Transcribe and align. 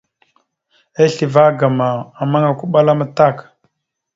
Asleva 1.03 1.41
agam 1.49 1.73
ma, 1.79 1.87
ammaŋ 2.21 2.43
okoɓala 2.51 2.91
amətak. 2.95 3.37